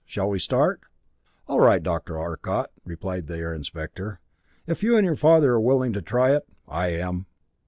[0.03, 0.81] Shall we start?"
[1.47, 2.17] "All right, Dr.
[2.17, 4.19] Arcot," replied the Air Inspector.
[4.65, 7.27] "If you and your father are willing to try it, I am."